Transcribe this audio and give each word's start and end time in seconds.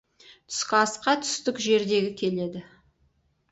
Түскі 0.53 0.75
асқа 0.77 1.15
түстік 1.27 1.63
жердегі 1.67 2.11
келеді. 2.25 2.67